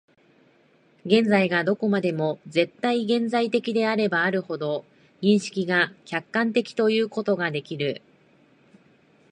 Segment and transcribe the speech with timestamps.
[1.05, 4.83] 現在がどこまでも絶対現在的であればあるほど、
[5.21, 8.01] 認識が客観的ということができる。